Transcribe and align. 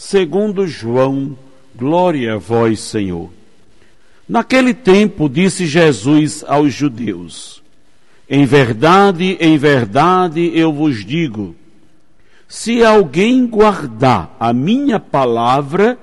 segundo 0.00 0.66
João. 0.66 1.36
Glória 1.76 2.34
a 2.34 2.38
vós, 2.38 2.80
Senhor. 2.80 3.30
Naquele 4.26 4.72
tempo 4.72 5.28
disse 5.28 5.66
Jesus 5.66 6.42
aos 6.48 6.72
judeus: 6.72 7.62
Em 8.28 8.46
verdade, 8.46 9.36
em 9.38 9.58
verdade 9.58 10.52
eu 10.54 10.72
vos 10.72 11.04
digo, 11.04 11.54
se 12.48 12.82
alguém 12.82 13.46
guardar 13.46 14.34
a 14.40 14.54
minha 14.54 14.98
palavra, 14.98 15.98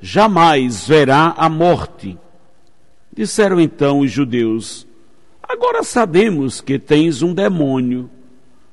jamais 0.00 0.86
verá 0.86 1.34
a 1.36 1.48
morte. 1.48 2.16
Disseram 3.14 3.60
então 3.60 3.98
os 3.98 4.12
judeus: 4.12 4.86
Agora 5.42 5.82
sabemos 5.82 6.60
que 6.60 6.78
tens 6.78 7.20
um 7.20 7.34
demônio. 7.34 8.08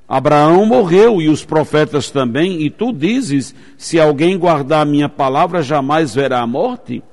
Abraão 0.08 0.66
morreu 0.66 1.22
e 1.22 1.28
os 1.28 1.44
profetas 1.44 2.10
também, 2.10 2.62
e 2.62 2.70
tu 2.70 2.94
dizes: 2.94 3.54
Se 3.78 4.00
alguém 4.00 4.38
guardar 4.38 4.82
a 4.82 4.86
minha 4.86 5.10
palavra, 5.10 5.62
jamais 5.62 6.16
verá 6.16 6.40
a 6.40 6.48
morte? 6.48 7.04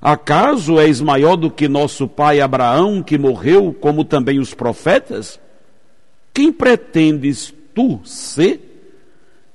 Acaso 0.00 0.78
és 0.78 1.00
maior 1.00 1.36
do 1.36 1.50
que 1.50 1.68
nosso 1.68 2.06
pai 2.06 2.40
Abraão, 2.40 3.02
que 3.02 3.18
morreu, 3.18 3.74
como 3.78 4.04
também 4.04 4.38
os 4.38 4.54
profetas? 4.54 5.40
Quem 6.32 6.52
pretendes 6.52 7.52
tu 7.74 8.00
ser? 8.04 8.68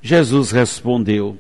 Jesus 0.02 0.52
respondeu: 0.52 1.38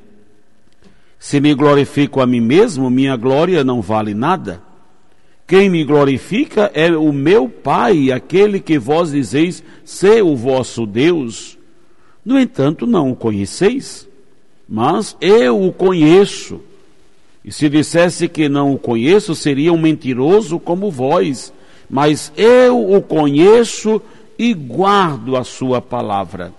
Se 1.20 1.42
me 1.42 1.54
glorifico 1.54 2.22
a 2.22 2.26
mim 2.26 2.42
mesmo, 2.42 2.90
minha 2.90 3.16
glória 3.18 3.64
não 3.64 3.82
vale 3.82 4.14
nada. 4.14 4.64
Quem 5.48 5.70
me 5.70 5.84
glorifica 5.84 6.72
é 6.74 6.92
o 6.92 7.14
meu 7.14 7.48
Pai, 7.48 8.12
aquele 8.12 8.60
que 8.60 8.80
vós 8.80 9.12
dizeis 9.12 9.64
ser 9.84 10.24
o 10.24 10.36
vosso 10.36 10.86
Deus. 10.86 11.58
No 12.24 12.40
entanto, 12.40 12.88
não 12.88 13.12
o 13.12 13.16
conheceis, 13.16 14.08
mas 14.68 15.16
eu 15.22 15.62
o 15.62 15.72
conheço. 15.72 16.60
E 17.44 17.52
se 17.52 17.70
dissesse 17.70 18.28
que 18.28 18.50
não 18.50 18.74
o 18.74 18.80
conheço, 18.80 19.36
seria 19.36 19.72
um 19.72 19.78
mentiroso 19.78 20.60
como 20.60 20.90
vós. 20.90 21.54
Mas 21.88 22.32
eu 22.36 22.92
o 22.92 23.00
conheço 23.00 24.02
e 24.40 24.52
guardo 24.52 25.38
a 25.38 25.44
sua 25.44 25.80
palavra. 25.80 26.52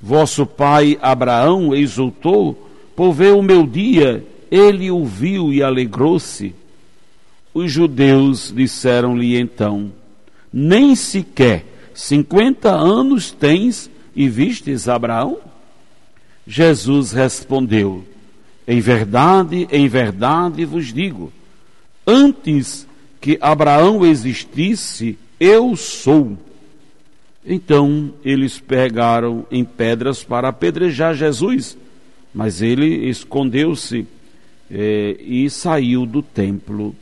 Vosso 0.00 0.46
pai 0.46 0.98
Abraão 1.02 1.74
exultou 1.74 2.68
por 2.96 3.12
ver 3.12 3.34
o 3.34 3.42
meu 3.42 3.66
dia, 3.66 4.24
ele 4.50 4.90
o 4.90 5.04
viu 5.04 5.52
e 5.52 5.62
alegrou-se. 5.62 6.54
Os 7.52 7.72
judeus 7.72 8.52
disseram-lhe 8.54 9.36
então: 9.36 9.92
Nem 10.52 10.94
sequer 10.94 11.64
cinquenta 11.92 12.70
anos 12.70 13.32
tens 13.32 13.90
e 14.14 14.28
vistes 14.28 14.88
Abraão? 14.88 15.38
Jesus 16.46 17.12
respondeu: 17.12 18.04
Em 18.66 18.80
verdade, 18.80 19.66
em 19.70 19.88
verdade 19.88 20.64
vos 20.64 20.92
digo, 20.92 21.32
antes 22.06 22.86
que 23.20 23.36
Abraão 23.40 24.06
existisse, 24.06 25.18
eu 25.38 25.74
sou. 25.74 26.38
Então 27.44 28.12
eles 28.24 28.58
pegaram 28.58 29.44
em 29.50 29.64
pedras 29.64 30.22
para 30.22 30.48
apedrejar 30.48 31.14
Jesus, 31.14 31.76
mas 32.32 32.62
ele 32.62 33.08
escondeu-se 33.08 34.06
eh, 34.70 35.16
e 35.18 35.50
saiu 35.50 36.06
do 36.06 36.22
templo 36.22 36.94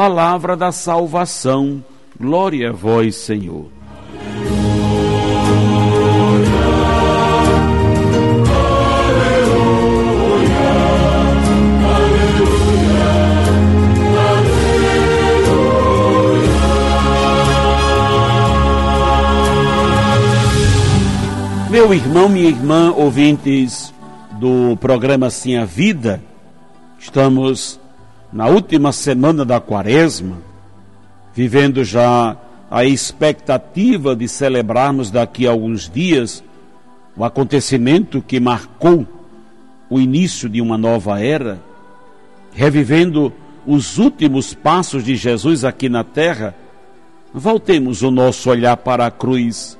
palavra 0.00 0.56
da 0.56 0.72
salvação. 0.72 1.84
Glória 2.18 2.70
a 2.70 2.72
vós, 2.72 3.16
Senhor. 3.16 3.66
Meu 21.68 21.92
irmão, 21.92 22.26
minha 22.30 22.48
irmã, 22.48 22.90
ouvintes 22.96 23.92
do 24.38 24.78
programa 24.78 25.28
Sim 25.28 25.56
a 25.56 25.66
Vida, 25.66 26.22
estamos 26.98 27.78
na 28.32 28.46
última 28.46 28.92
semana 28.92 29.44
da 29.44 29.60
quaresma, 29.60 30.38
vivendo 31.34 31.84
já 31.84 32.36
a 32.70 32.84
expectativa 32.84 34.14
de 34.14 34.28
celebrarmos 34.28 35.10
daqui 35.10 35.46
a 35.46 35.50
alguns 35.50 35.88
dias 35.88 36.42
o 37.16 37.24
acontecimento 37.24 38.22
que 38.22 38.38
marcou 38.38 39.06
o 39.90 39.98
início 39.98 40.48
de 40.48 40.60
uma 40.60 40.78
nova 40.78 41.20
era, 41.20 41.60
revivendo 42.52 43.32
os 43.66 43.98
últimos 43.98 44.54
passos 44.54 45.04
de 45.04 45.16
Jesus 45.16 45.64
aqui 45.64 45.88
na 45.88 46.04
terra, 46.04 46.54
voltemos 47.34 48.02
o 48.02 48.10
nosso 48.10 48.48
olhar 48.48 48.76
para 48.76 49.06
a 49.06 49.10
cruz 49.10 49.78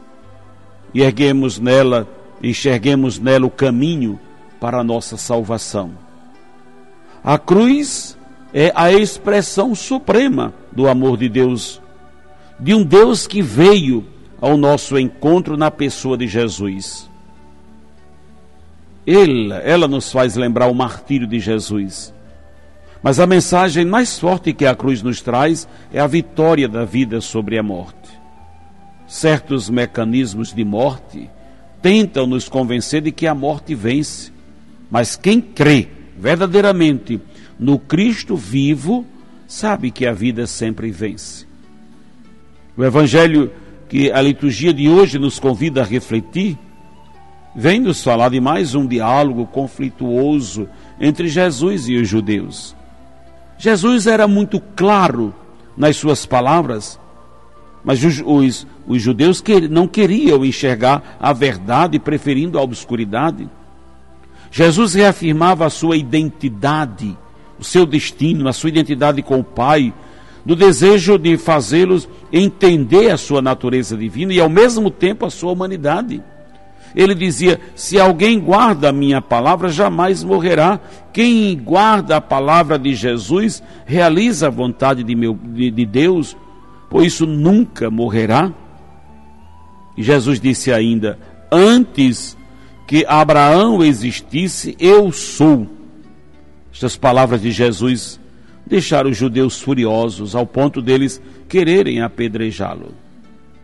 e 0.93 1.03
erguemos 1.03 1.59
nela, 1.59 2.07
enxerguemos 2.43 3.19
nela 3.19 3.47
o 3.47 3.51
caminho 3.51 4.19
para 4.61 4.81
a 4.81 4.85
nossa 4.85 5.17
salvação. 5.17 5.93
A 7.23 7.39
cruz 7.39 8.19
é 8.53 8.73
a 8.75 8.93
expressão 8.93 9.75
suprema 9.75 10.53
do 10.73 10.89
amor 10.89 11.17
de 11.17 11.29
Deus, 11.29 11.81
de 12.59 12.75
um 12.75 12.83
Deus 12.83 13.27
que 13.27 13.43
veio 13.43 14.07
ao 14.41 14.57
nosso 14.57 14.99
encontro 14.99 15.57
na 15.57 15.71
pessoa 15.71 16.17
de 16.17 16.27
Jesus. 16.27 17.09
Ela, 19.07 19.57
ela 19.59 19.89
nos 19.89 20.11
faz 20.11 20.37
lembrar 20.37 20.67
o 20.67 20.75
martírio 20.75 21.27
de 21.27 21.39
Jesus. 21.39 22.13
Mas 23.03 23.19
a 23.19 23.27
mensagem 23.27 23.85
mais 23.85 24.19
forte 24.19 24.53
que 24.53 24.67
a 24.67 24.75
cruz 24.75 25.03
nos 25.03 25.21
traz 25.23 25.67
é 25.93 26.01
a 26.01 26.07
vitória 26.07 26.69
da 26.69 26.85
vida 26.85 27.21
sobre 27.21 27.59
a 27.59 27.63
morte. 27.63 28.11
Certos 29.07 29.71
mecanismos 29.71 30.53
de 30.53 30.65
morte 30.65 31.29
tentam 31.81 32.27
nos 32.27 32.49
convencer 32.49 33.01
de 33.01 33.11
que 33.11 33.27
a 33.27 33.35
morte 33.35 33.75
vence, 33.75 34.31
mas 34.91 35.17
quem 35.17 35.41
crê 35.41 35.89
verdadeiramente 36.17 37.21
no 37.61 37.79
Cristo 37.79 38.37
vivo, 38.37 39.05
sabe 39.47 39.91
que 39.91 40.07
a 40.07 40.13
vida 40.15 40.47
sempre 40.47 40.91
vence. 40.91 41.47
O 42.75 42.83
Evangelho 42.83 43.53
que 43.87 44.11
a 44.11 44.23
liturgia 44.23 44.73
de 44.73 44.89
hoje 44.89 45.19
nos 45.19 45.39
convida 45.39 45.83
a 45.83 45.85
refletir, 45.85 46.57
vem 47.55 47.81
nos 47.81 48.03
falar 48.03 48.31
de 48.31 48.41
mais 48.41 48.75
um 48.75 48.87
diálogo 48.87 49.47
conflituoso 49.47 50.69
entre 50.99 51.29
Jesus 51.29 51.89
e 51.89 51.97
os 51.97 52.09
judeus. 52.09 52.75
Jesus 53.59 54.07
era 54.07 54.27
muito 54.27 54.61
claro 54.75 55.35
nas 55.77 55.97
suas 55.97 56.25
palavras, 56.25 56.99
mas 57.85 58.03
os, 58.05 58.23
os, 58.25 58.67
os 58.87 59.03
judeus 59.03 59.41
que, 59.41 59.69
não 59.69 59.89
queriam 59.89 60.45
enxergar 60.45 61.19
a 61.21 61.33
verdade, 61.33 61.99
preferindo 61.99 62.59
a 62.59 62.63
obscuridade. 62.63 63.51
Jesus 64.53 64.95
reafirmava 64.95 65.67
a 65.67 65.71
sua 65.71 65.97
identidade 65.97 67.19
o 67.61 67.65
seu 67.65 67.85
destino, 67.85 68.49
a 68.49 68.53
sua 68.53 68.71
identidade 68.71 69.23
com 69.23 69.39
o 69.39 69.45
Pai, 69.45 69.93
do 70.45 70.57
desejo 70.57 71.19
de 71.19 71.37
fazê-los 71.37 72.09
entender 72.33 73.11
a 73.11 73.17
sua 73.17 73.43
natureza 73.43 73.97
divina 73.97 74.33
e 74.33 74.41
ao 74.41 74.49
mesmo 74.49 74.91
tempo 74.91 75.27
a 75.27 75.31
sua 75.31 75.53
humanidade. 75.53 76.23
Ele 76.97 77.15
dizia: 77.15 77.61
Se 77.75 78.01
alguém 78.01 78.41
guarda 78.41 78.89
a 78.89 78.93
minha 78.93 79.21
palavra, 79.21 79.69
jamais 79.69 80.25
morrerá. 80.25 80.81
Quem 81.13 81.57
guarda 81.57 82.17
a 82.17 82.21
palavra 82.21 82.79
de 82.79 82.95
Jesus 82.95 83.63
realiza 83.85 84.47
a 84.47 84.51
vontade 84.51 85.05
de, 85.05 85.15
meu, 85.15 85.39
de, 85.41 85.71
de 85.71 85.87
Deus, 85.87 86.37
por 86.89 87.05
isso 87.05 87.27
nunca 87.27 87.91
morrerá. 87.91 88.51
E 89.97 90.03
Jesus 90.03 90.41
disse 90.41 90.73
ainda: 90.73 91.19
Antes 91.53 92.37
que 92.89 93.05
Abraão 93.07 93.85
existisse, 93.85 94.75
eu 94.81 95.13
sou. 95.13 95.80
Estas 96.73 96.97
palavras 96.97 97.43
de 97.43 97.51
Jesus 97.51 98.21
deixaram 98.67 99.11
os 99.11 99.17
judeus 99.17 99.61
furiosos 99.61 100.35
ao 100.35 100.47
ponto 100.47 100.81
deles 100.81 101.21
quererem 101.49 102.01
apedrejá-lo. 102.01 102.95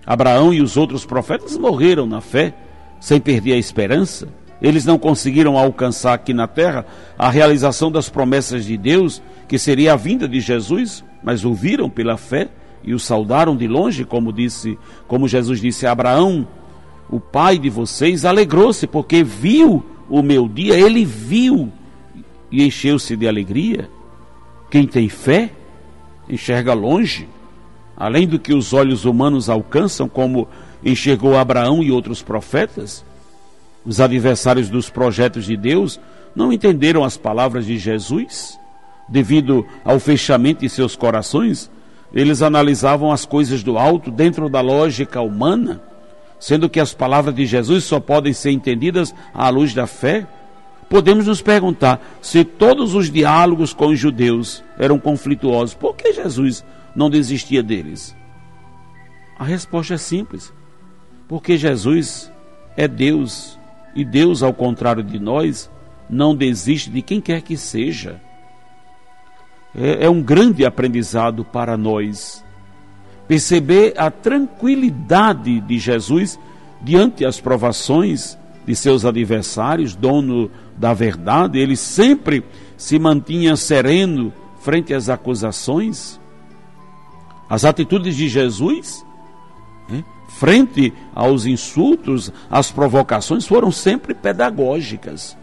Abraão 0.05 0.53
e 0.53 0.61
os 0.61 0.77
outros 0.77 1.05
profetas 1.05 1.57
morreram 1.57 2.07
na 2.07 2.21
fé, 2.21 2.55
sem 3.01 3.21
perder 3.21 3.55
a 3.55 3.59
esperança. 3.59 4.29
Eles 4.61 4.85
não 4.85 4.99
conseguiram 4.99 5.59
alcançar 5.59 6.15
aqui 6.15 6.33
na 6.33 6.47
terra 6.47 6.87
a 7.19 7.29
realização 7.29 7.91
das 7.91 8.09
promessas 8.09 8.65
de 8.65 8.77
Deus, 8.77 9.23
que 9.49 9.59
seria 9.59 9.93
a 9.93 9.97
vinda 9.97 10.27
de 10.27 10.41
Jesus, 10.41 11.05
mas 11.23 11.45
ouviram 11.45 11.91
pela 11.91 12.17
fé 12.17 12.49
e 12.83 12.95
o 12.95 12.99
saudaram 12.99 13.57
de 13.57 13.67
longe, 13.67 14.05
como 14.05 14.33
disse, 14.33 14.79
como 15.07 15.29
Jesus 15.29 15.61
disse 15.61 15.87
a 15.87 15.93
Abraão, 15.93 16.47
o 17.11 17.21
pai 17.21 17.59
de 17.59 17.69
vocês 17.69 18.25
alegrou-se 18.25 18.87
porque 18.87 19.23
viu 19.23 19.85
o 20.09 20.23
meu 20.23 20.49
dia, 20.49 20.79
ele 20.79 21.05
viu 21.05 21.71
e 22.51 22.65
encheu-se 22.65 23.17
de 23.17 23.27
alegria. 23.27 23.89
Quem 24.71 24.87
tem 24.87 25.09
fé 25.09 25.51
enxerga 26.29 26.75
longe, 26.75 27.29
além 27.97 28.27
do 28.27 28.39
que 28.39 28.53
os 28.53 28.73
olhos 28.73 29.05
humanos 29.05 29.49
alcançam, 29.49 30.09
como 30.09 30.49
enxergou 30.85 31.37
Abraão 31.37 31.83
e 31.83 31.91
outros 31.91 32.23
profetas. 32.23 33.05
Os 33.85 34.01
adversários 34.01 34.69
dos 34.69 34.91
projetos 34.91 35.45
de 35.45 35.57
Deus 35.57 36.01
não 36.35 36.53
entenderam 36.53 37.05
as 37.05 37.17
palavras 37.17 37.65
de 37.65 37.79
Jesus, 37.79 38.59
devido 39.09 39.67
ao 39.85 39.99
fechamento 39.99 40.61
de 40.61 40.69
seus 40.69 40.97
corações. 40.97 41.71
Eles 42.13 42.43
analisavam 42.43 43.11
as 43.11 43.25
coisas 43.25 43.63
do 43.63 43.79
alto 43.79 44.11
dentro 44.11 44.49
da 44.49 44.61
lógica 44.61 45.21
humana, 45.21 45.81
sendo 46.39 46.69
que 46.69 46.81
as 46.81 46.93
palavras 46.93 47.35
de 47.35 47.47
Jesus 47.47 47.85
só 47.85 47.99
podem 47.99 48.33
ser 48.33 48.51
entendidas 48.51 49.15
à 49.33 49.49
luz 49.49 49.73
da 49.73 49.87
fé. 49.87 50.27
Podemos 50.89 51.27
nos 51.27 51.43
perguntar 51.43 52.01
se 52.23 52.45
todos 52.45 52.95
os 52.95 53.11
diálogos 53.11 53.73
com 53.73 53.89
os 53.89 53.99
judeus 53.99 54.63
eram 54.79 54.99
conflituosos, 54.99 55.75
por 55.75 55.97
que 55.97 56.13
Jesus 56.13 56.65
não 56.95 57.11
desistia 57.11 57.63
deles? 57.63 58.17
A 59.39 59.45
resposta 59.45 59.95
é 59.95 59.99
simples: 59.99 60.53
porque 61.29 61.57
Jesus 61.57 62.33
é 62.77 62.87
Deus 62.87 63.59
e 63.95 64.05
Deus, 64.05 64.43
ao 64.43 64.55
contrário 64.55 65.03
de 65.03 65.19
nós, 65.19 65.71
não 66.09 66.37
desiste 66.37 66.91
de 66.91 67.03
quem 67.03 67.21
quer 67.21 67.43
que 67.43 67.57
seja. 67.57 68.21
É, 69.75 70.07
é 70.07 70.11
um 70.11 70.23
grande 70.23 70.65
aprendizado 70.65 71.45
para 71.45 71.77
nós. 71.77 72.45
Perceber 73.27 73.95
a 73.97 74.11
tranquilidade 74.11 75.61
de 75.61 75.79
Jesus 75.79 76.39
diante 76.81 77.25
as 77.25 77.41
provações 77.41 78.39
de 78.67 78.75
seus 78.75 79.05
adversários, 79.05 79.95
dono 79.95 80.51
da 80.77 80.93
verdade, 80.93 81.59
ele 81.59 81.77
sempre 81.77 82.45
se 82.77 82.99
mantinha 82.99 83.57
sereno 83.57 84.33
frente 84.61 84.93
às 84.93 85.09
acusações. 85.09 86.21
As 87.49 87.65
atitudes 87.65 88.17
de 88.17 88.29
Jesus 88.29 89.07
frente 90.37 90.93
aos 91.15 91.47
insultos, 91.47 92.33
às 92.51 92.71
provocações, 92.71 93.47
foram 93.47 93.71
sempre 93.71 94.15
pedagógicas. 94.15 95.37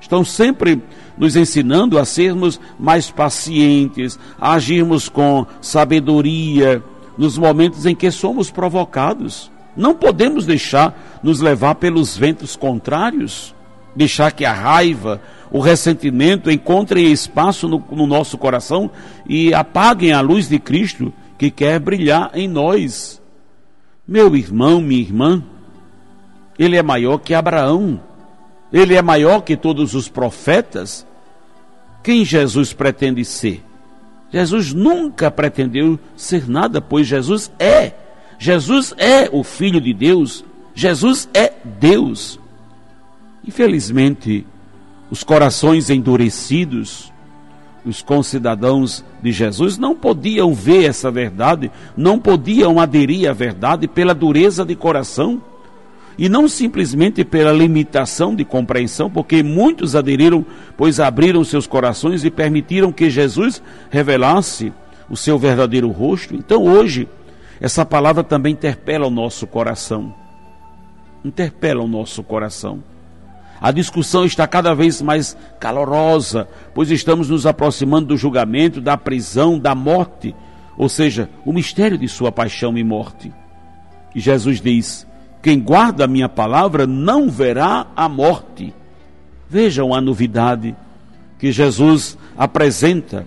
Estão 0.00 0.24
sempre 0.24 0.82
nos 1.18 1.36
ensinando 1.36 1.98
a 1.98 2.04
sermos 2.04 2.60
mais 2.78 3.10
pacientes, 3.10 4.18
a 4.40 4.54
agirmos 4.54 5.08
com 5.08 5.44
sabedoria 5.60 6.82
nos 7.16 7.36
momentos 7.36 7.84
em 7.84 7.94
que 7.94 8.10
somos 8.10 8.50
provocados. 8.50 9.50
Não 9.78 9.94
podemos 9.94 10.44
deixar 10.44 11.20
nos 11.22 11.40
levar 11.40 11.76
pelos 11.76 12.16
ventos 12.16 12.56
contrários, 12.56 13.54
deixar 13.94 14.32
que 14.32 14.44
a 14.44 14.52
raiva, 14.52 15.22
o 15.52 15.60
ressentimento 15.60 16.50
encontrem 16.50 17.12
espaço 17.12 17.68
no, 17.68 17.82
no 17.92 18.04
nosso 18.04 18.36
coração 18.36 18.90
e 19.24 19.54
apaguem 19.54 20.12
a 20.12 20.20
luz 20.20 20.48
de 20.48 20.58
Cristo 20.58 21.12
que 21.38 21.48
quer 21.48 21.78
brilhar 21.78 22.32
em 22.34 22.48
nós. 22.48 23.22
Meu 24.06 24.34
irmão, 24.34 24.80
minha 24.80 25.00
irmã, 25.00 25.44
ele 26.58 26.76
é 26.76 26.82
maior 26.82 27.18
que 27.18 27.32
Abraão, 27.32 28.00
ele 28.72 28.96
é 28.96 29.00
maior 29.00 29.42
que 29.42 29.56
todos 29.56 29.94
os 29.94 30.08
profetas. 30.08 31.06
Quem 32.02 32.24
Jesus 32.24 32.72
pretende 32.72 33.24
ser? 33.24 33.64
Jesus 34.32 34.74
nunca 34.74 35.30
pretendeu 35.30 36.00
ser 36.16 36.48
nada, 36.48 36.80
pois 36.80 37.06
Jesus 37.06 37.48
é. 37.60 38.07
Jesus 38.38 38.94
é 38.96 39.28
o 39.32 39.42
Filho 39.42 39.80
de 39.80 39.92
Deus. 39.92 40.44
Jesus 40.74 41.28
é 41.34 41.52
Deus. 41.80 42.38
Infelizmente, 43.46 44.46
os 45.10 45.24
corações 45.24 45.90
endurecidos, 45.90 47.12
os 47.84 48.02
concidadãos 48.02 49.04
de 49.22 49.32
Jesus 49.32 49.78
não 49.78 49.94
podiam 49.94 50.54
ver 50.54 50.84
essa 50.84 51.10
verdade, 51.10 51.70
não 51.96 52.18
podiam 52.18 52.78
aderir 52.78 53.28
à 53.28 53.32
verdade 53.32 53.88
pela 53.88 54.14
dureza 54.14 54.64
de 54.64 54.76
coração 54.76 55.42
e 56.18 56.28
não 56.28 56.48
simplesmente 56.48 57.24
pela 57.24 57.52
limitação 57.52 58.34
de 58.34 58.44
compreensão, 58.44 59.08
porque 59.08 59.42
muitos 59.42 59.94
aderiram, 59.94 60.44
pois 60.76 60.98
abriram 61.00 61.44
seus 61.44 61.66
corações 61.66 62.24
e 62.24 62.30
permitiram 62.30 62.92
que 62.92 63.08
Jesus 63.08 63.62
revelasse 63.88 64.72
o 65.08 65.16
seu 65.16 65.38
verdadeiro 65.38 65.88
rosto. 65.90 66.34
Então 66.34 66.64
hoje, 66.64 67.08
essa 67.60 67.84
palavra 67.84 68.22
também 68.22 68.52
interpela 68.52 69.06
o 69.06 69.10
nosso 69.10 69.46
coração. 69.46 70.14
Interpela 71.24 71.82
o 71.82 71.88
nosso 71.88 72.22
coração. 72.22 72.82
A 73.60 73.72
discussão 73.72 74.24
está 74.24 74.46
cada 74.46 74.74
vez 74.74 75.02
mais 75.02 75.36
calorosa, 75.58 76.48
pois 76.72 76.90
estamos 76.90 77.28
nos 77.28 77.44
aproximando 77.44 78.08
do 78.08 78.16
julgamento, 78.16 78.80
da 78.80 78.96
prisão, 78.96 79.58
da 79.58 79.74
morte, 79.74 80.34
ou 80.76 80.88
seja, 80.88 81.28
o 81.44 81.52
mistério 81.52 81.98
de 81.98 82.06
sua 82.06 82.30
paixão 82.30 82.78
e 82.78 82.84
morte. 82.84 83.32
E 84.14 84.20
Jesus 84.20 84.60
diz: 84.60 85.06
Quem 85.42 85.58
guarda 85.58 86.04
a 86.04 86.08
minha 86.08 86.28
palavra 86.28 86.86
não 86.86 87.28
verá 87.28 87.88
a 87.96 88.08
morte. 88.08 88.72
Vejam 89.50 89.92
a 89.92 90.00
novidade 90.00 90.76
que 91.36 91.50
Jesus 91.50 92.16
apresenta: 92.36 93.26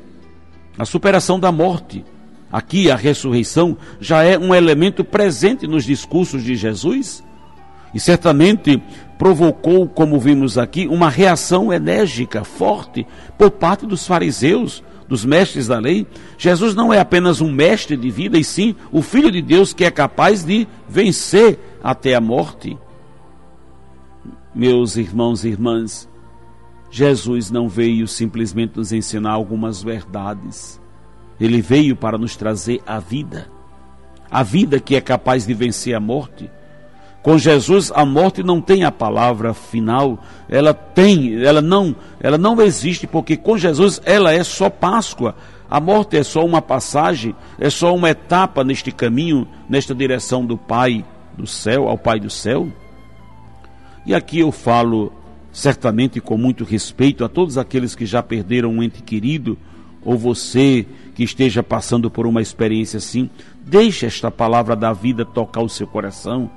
a 0.77 0.85
superação 0.85 1.37
da 1.37 1.51
morte. 1.51 2.05
Aqui 2.51 2.91
a 2.91 2.95
ressurreição 2.95 3.77
já 3.99 4.23
é 4.23 4.37
um 4.37 4.53
elemento 4.53 5.03
presente 5.03 5.65
nos 5.65 5.85
discursos 5.85 6.43
de 6.43 6.55
Jesus. 6.55 7.23
E 7.93 7.99
certamente 7.99 8.81
provocou, 9.17 9.87
como 9.87 10.19
vimos 10.19 10.57
aqui, 10.57 10.87
uma 10.87 11.09
reação 11.09 11.71
enérgica, 11.71 12.43
forte, 12.43 13.05
por 13.37 13.51
parte 13.51 13.85
dos 13.85 14.05
fariseus, 14.07 14.83
dos 15.07 15.23
mestres 15.23 15.67
da 15.67 15.77
lei. 15.77 16.07
Jesus 16.37 16.73
não 16.73 16.91
é 16.91 16.99
apenas 16.99 17.39
um 17.39 17.51
mestre 17.51 17.95
de 17.95 18.09
vida, 18.09 18.37
e 18.37 18.43
sim 18.43 18.75
o 18.91 19.01
Filho 19.01 19.31
de 19.31 19.41
Deus 19.41 19.73
que 19.73 19.85
é 19.85 19.91
capaz 19.91 20.43
de 20.43 20.67
vencer 20.89 21.59
até 21.83 22.15
a 22.15 22.21
morte. 22.21 22.77
Meus 24.55 24.97
irmãos 24.97 25.45
e 25.45 25.49
irmãs, 25.49 26.09
Jesus 26.89 27.51
não 27.51 27.69
veio 27.69 28.07
simplesmente 28.07 28.75
nos 28.75 28.91
ensinar 28.91 29.31
algumas 29.31 29.83
verdades. 29.83 30.80
Ele 31.41 31.61
veio 31.61 31.95
para 31.95 32.17
nos 32.17 32.37
trazer 32.37 32.81
a 32.87 32.99
vida. 32.99 33.49
A 34.29 34.43
vida 34.43 34.79
que 34.79 34.95
é 34.95 35.01
capaz 35.01 35.45
de 35.45 35.53
vencer 35.53 35.93
a 35.93 35.99
morte 35.99 36.49
com 37.21 37.37
Jesus 37.37 37.91
a 37.93 38.03
morte 38.03 38.41
não 38.41 38.59
tem 38.59 38.83
a 38.83 38.91
palavra 38.91 39.53
final, 39.53 40.19
ela 40.49 40.73
tem, 40.73 41.43
ela 41.43 41.61
não, 41.61 41.95
ela 42.19 42.37
não 42.37 42.59
existe 42.61 43.05
porque 43.05 43.37
com 43.37 43.57
Jesus 43.57 44.01
ela 44.03 44.33
é 44.33 44.43
só 44.43 44.69
Páscoa. 44.69 45.35
A 45.69 45.79
morte 45.79 46.17
é 46.17 46.23
só 46.23 46.43
uma 46.43 46.61
passagem, 46.61 47.33
é 47.57 47.69
só 47.69 47.95
uma 47.95 48.09
etapa 48.09 48.63
neste 48.63 48.91
caminho, 48.91 49.47
nesta 49.69 49.95
direção 49.95 50.45
do 50.45 50.57
Pai 50.57 51.05
do 51.37 51.47
céu, 51.47 51.87
ao 51.87 51.97
Pai 51.97 52.19
do 52.19 52.29
céu. 52.29 52.67
E 54.05 54.13
aqui 54.13 54.39
eu 54.39 54.51
falo 54.51 55.13
certamente 55.51 56.19
com 56.19 56.37
muito 56.37 56.63
respeito 56.63 57.23
a 57.23 57.29
todos 57.29 57.57
aqueles 57.57 57.93
que 57.93 58.05
já 58.05 58.23
perderam 58.23 58.69
um 58.69 58.83
ente 58.83 59.01
querido, 59.03 59.57
ou 60.03 60.17
você 60.17 60.85
que 61.13 61.23
esteja 61.23 61.61
passando 61.61 62.09
por 62.09 62.25
uma 62.25 62.41
experiência 62.41 62.97
assim, 62.97 63.29
deixe 63.65 64.05
esta 64.05 64.31
palavra 64.31 64.75
da 64.75 64.93
vida 64.93 65.25
tocar 65.25 65.61
o 65.61 65.69
seu 65.69 65.87
coração 65.87 66.49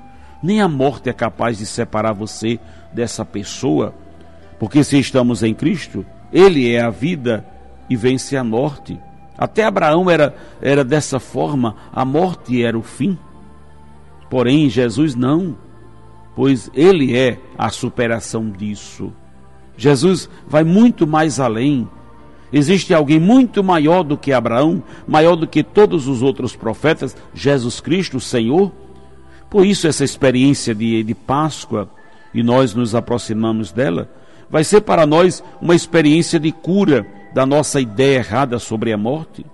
nem 0.45 0.61
a 0.61 0.67
morte 0.67 1.09
é 1.09 1.13
capaz 1.13 1.57
de 1.57 1.65
separar 1.65 2.13
você 2.13 2.59
dessa 2.93 3.25
pessoa, 3.25 3.95
porque 4.59 4.83
se 4.83 4.99
estamos 4.99 5.41
em 5.41 5.55
Cristo, 5.55 6.05
Ele 6.31 6.71
é 6.71 6.81
a 6.81 6.91
vida 6.91 7.43
e 7.89 7.95
vence 7.95 8.37
a 8.37 8.43
morte. 8.43 8.99
Até 9.35 9.63
Abraão 9.63 10.09
era, 10.09 10.35
era 10.61 10.83
dessa 10.83 11.19
forma, 11.19 11.75
a 11.91 12.05
morte 12.05 12.63
era 12.63 12.77
o 12.77 12.83
fim. 12.83 13.17
Porém, 14.29 14.69
Jesus 14.69 15.15
não, 15.15 15.57
pois 16.35 16.69
Ele 16.75 17.17
é 17.17 17.39
a 17.57 17.69
superação 17.69 18.49
disso. 18.49 19.11
Jesus 19.75 20.29
vai 20.47 20.63
muito 20.63 21.07
mais 21.07 21.39
além. 21.39 21.89
Existe 22.53 22.93
alguém 22.93 23.19
muito 23.19 23.63
maior 23.63 24.03
do 24.03 24.17
que 24.17 24.31
Abraão, 24.31 24.83
maior 25.07 25.35
do 25.35 25.47
que 25.47 25.63
todos 25.63 26.07
os 26.07 26.21
outros 26.21 26.55
profetas, 26.55 27.15
Jesus 27.33 27.79
Cristo, 27.81 28.17
o 28.17 28.21
Senhor 28.21 28.71
por 29.55 29.65
isso, 29.65 29.87
essa 29.87 30.03
experiência 30.03 30.73
de, 30.73 31.03
de 31.03 31.15
Páscoa, 31.15 31.89
e 32.33 32.43
nós 32.43 32.73
nos 32.73 32.93
aproximamos 32.93 33.71
dela, 33.71 34.09
vai 34.49 34.65
ser 34.65 34.81
para 34.81 35.05
nós 35.05 35.41
uma 35.61 35.73
experiência 35.73 36.37
de 36.37 36.51
cura 36.51 37.07
da 37.33 37.45
nossa 37.45 37.79
ideia 37.79 38.17
errada 38.17 38.59
sobre 38.59 38.91
a 38.91 38.97
morte. 38.97 39.45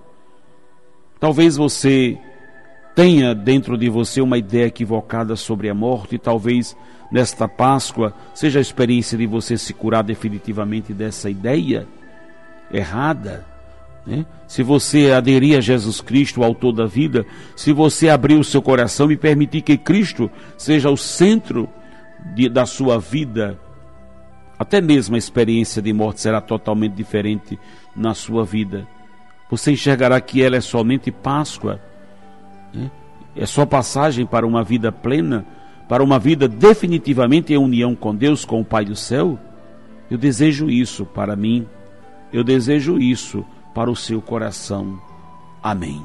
Talvez 1.20 1.56
você 1.56 2.18
tenha 2.96 3.36
dentro 3.36 3.78
de 3.78 3.90
você 3.90 4.22
uma 4.22 4.40
ideia 4.40 4.66
equivocada 4.66 5.36
sobre 5.36 5.70
a 5.70 5.74
morte, 5.76 6.16
e 6.16 6.20
talvez 6.20 6.76
nesta 7.12 7.48
Páscoa 7.48 8.12
seja 8.34 8.60
a 8.60 8.62
experiência 8.62 9.16
de 9.16 9.28
você 9.28 9.56
se 9.56 9.74
curar 9.74 10.04
definitivamente 10.04 10.94
dessa 10.94 11.30
ideia 11.30 11.88
errada. 12.72 13.46
Né? 14.06 14.26
Se 14.48 14.64
você 14.64 15.12
aderir 15.12 15.58
a 15.58 15.62
Jesus 15.62 16.02
Cristo, 16.02 16.42
o 16.42 16.44
autor 16.44 16.74
da 16.74 16.86
vida, 16.86 17.26
se 17.56 17.72
você 17.72 18.10
abrir 18.10 18.36
o 18.36 18.44
seu 18.44 18.62
coração 18.62 19.12
e 19.12 19.18
permitir 19.18 19.62
que 19.62 19.78
Cristo 19.78 20.30
seja 20.58 20.90
o 20.90 20.98
centro 20.98 21.70
de, 22.34 22.50
da 22.50 22.66
sua 22.66 23.00
vida, 23.00 23.60
até 24.58 24.82
mesmo 24.82 25.16
a 25.16 25.20
experiência 25.20 25.82
de 25.82 25.92
morte 25.94 26.22
será 26.22 26.40
totalmente 26.42 26.94
diferente 26.94 27.60
na 27.96 28.14
sua 28.14 28.44
vida. 28.46 28.88
Você 29.50 29.72
enxergará 29.72 30.20
que 30.22 30.42
ela 30.42 30.56
é 30.56 30.62
somente 30.62 31.12
Páscoa, 31.12 31.80
né? 32.74 32.90
é 33.36 33.46
só 33.46 33.66
passagem 33.66 34.26
para 34.26 34.46
uma 34.46 34.64
vida 34.64 34.92
plena, 34.92 35.46
para 35.90 36.04
uma 36.04 36.18
vida 36.18 36.48
definitivamente 36.48 37.54
em 37.54 37.58
união 37.58 37.96
com 37.96 38.16
Deus, 38.16 38.46
com 38.46 38.62
o 38.62 38.66
Pai 38.66 38.86
do 38.86 38.96
céu. 38.96 39.38
Eu 40.10 40.18
desejo 40.18 40.70
isso 40.70 41.06
para 41.06 41.36
mim, 41.36 41.68
eu 42.32 42.44
desejo 42.44 43.00
isso 43.00 43.46
para 43.74 43.90
o 43.90 43.96
seu 43.96 44.22
coração. 44.22 45.02
Amém. 45.62 46.04